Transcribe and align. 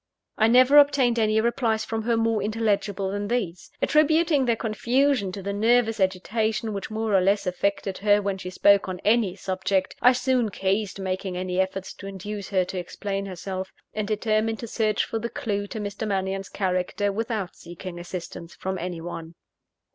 I 0.35 0.47
never 0.47 0.79
obtained 0.79 1.19
any 1.19 1.39
replies 1.39 1.85
from 1.85 2.01
her 2.05 2.17
more 2.17 2.41
intelligible 2.41 3.11
than 3.11 3.27
these. 3.27 3.69
Attributing 3.83 4.45
their 4.45 4.55
confusion 4.55 5.31
to 5.33 5.43
the 5.43 5.53
nervous 5.53 5.99
agitation 5.99 6.73
which 6.73 6.89
more 6.89 7.13
or 7.15 7.21
less 7.21 7.45
affected 7.45 7.99
her 7.99 8.19
when 8.19 8.39
she 8.39 8.49
spoke 8.49 8.89
on 8.89 8.99
any 9.05 9.35
subject, 9.35 9.95
I 10.01 10.13
soon 10.13 10.49
ceased 10.51 10.99
making 10.99 11.37
any 11.37 11.59
efforts 11.59 11.93
to 11.93 12.07
induce 12.07 12.49
her 12.49 12.65
to 12.65 12.79
explain 12.79 13.27
herself; 13.27 13.71
and 13.93 14.07
determined 14.07 14.57
to 14.61 14.67
search 14.67 15.05
for 15.05 15.19
the 15.19 15.29
clue 15.29 15.67
to 15.67 15.79
Mr. 15.79 16.07
Mannion's 16.07 16.49
character, 16.49 17.11
without 17.11 17.55
seeking 17.55 17.99
assistance 17.99 18.55
from 18.55 18.79
any 18.79 19.01
one. 19.01 19.35